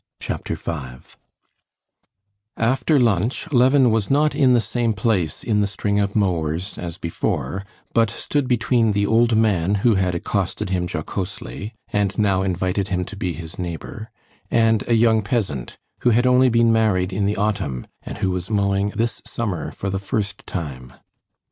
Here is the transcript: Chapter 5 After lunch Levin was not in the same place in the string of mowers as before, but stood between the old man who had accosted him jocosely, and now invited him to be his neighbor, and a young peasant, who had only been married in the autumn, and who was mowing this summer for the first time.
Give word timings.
Chapter 0.19 0.55
5 0.55 1.15
After 2.57 2.99
lunch 2.99 3.51
Levin 3.53 3.91
was 3.91 4.09
not 4.09 4.33
in 4.33 4.53
the 4.55 4.59
same 4.59 4.93
place 4.93 5.43
in 5.43 5.61
the 5.61 5.67
string 5.67 5.99
of 5.99 6.15
mowers 6.15 6.79
as 6.79 6.97
before, 6.97 7.67
but 7.93 8.09
stood 8.09 8.47
between 8.47 8.93
the 8.93 9.05
old 9.05 9.35
man 9.37 9.75
who 9.85 9.93
had 9.93 10.15
accosted 10.15 10.71
him 10.71 10.87
jocosely, 10.91 11.75
and 11.93 12.17
now 12.17 12.41
invited 12.41 12.87
him 12.87 13.05
to 13.05 13.15
be 13.15 13.33
his 13.33 13.59
neighbor, 13.59 14.09
and 14.49 14.83
a 14.87 14.95
young 14.95 15.21
peasant, 15.21 15.77
who 15.99 16.09
had 16.09 16.25
only 16.25 16.49
been 16.49 16.73
married 16.73 17.13
in 17.13 17.27
the 17.27 17.37
autumn, 17.37 17.85
and 18.01 18.17
who 18.17 18.31
was 18.31 18.49
mowing 18.49 18.89
this 18.95 19.21
summer 19.23 19.69
for 19.69 19.91
the 19.91 19.99
first 19.99 20.47
time. 20.47 20.93